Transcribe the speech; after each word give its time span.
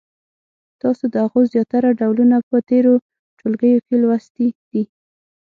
تاسو 0.81 1.03
د 1.13 1.15
هغو 1.25 1.41
زیاتره 1.53 1.89
ډولونه 1.99 2.37
په 2.49 2.57
تېرو 2.69 2.93
ټولګیو 3.39 3.79
کې 3.85 3.95
لوستي 4.01 4.47
دي. 4.71 4.83